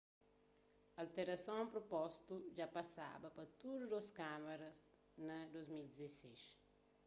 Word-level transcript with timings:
alterason 1.01 1.63
propostu 1.73 2.33
dja 2.55 2.67
pasaba 2.77 3.27
pa 3.35 3.43
tudu 3.61 3.83
dôs 3.93 4.07
kámaras 4.19 4.77
na 5.27 5.37
2011 5.53 6.45